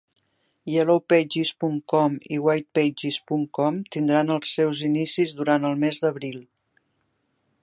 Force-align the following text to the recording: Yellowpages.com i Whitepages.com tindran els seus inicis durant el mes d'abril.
Yellowpages.com 0.75 2.15
i 2.37 2.41
Whitepages.com 2.47 3.79
tindran 3.97 4.37
els 4.37 4.57
seus 4.57 4.85
inicis 4.91 5.39
durant 5.43 5.73
el 5.73 5.81
mes 5.87 6.05
d'abril. 6.07 6.45